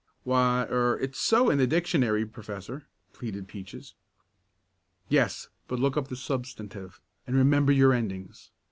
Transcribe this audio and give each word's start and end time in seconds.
"Why 0.23 0.65
er 0.67 0.97
it's 0.99 1.19
so 1.19 1.51
in 1.51 1.59
the 1.59 1.67
dictionary, 1.67 2.25
Professor," 2.25 2.87
pleaded 3.13 3.47
Peaches. 3.47 3.93
"Yes, 5.09 5.49
but 5.67 5.77
look 5.79 5.95
up 5.95 6.07
the 6.07 6.15
substantive, 6.15 6.99
and 7.27 7.35
remember 7.35 7.71
your 7.71 7.93
endings. 7.93 8.49